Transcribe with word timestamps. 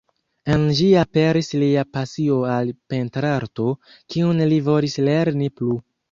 En 0.51 0.61
ĝi 0.77 0.85
aperis 0.99 1.49
lia 1.63 1.83
pasio 1.97 2.37
al 2.53 2.71
pentrarto, 2.93 3.65
kiun 4.15 4.41
li 4.53 4.57
volis 4.71 4.97
lerni 5.09 5.51
plu. 5.61 5.77